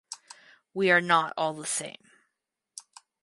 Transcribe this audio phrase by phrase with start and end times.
[0.73, 2.09] We are not all the same.